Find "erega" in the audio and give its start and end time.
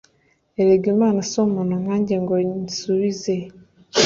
0.61-0.85